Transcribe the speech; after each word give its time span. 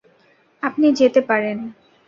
আপনি 0.63 0.87
যেতে 0.91 1.21
পারেন। 1.21 1.57